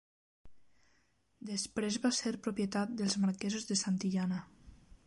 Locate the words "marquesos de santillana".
3.27-4.43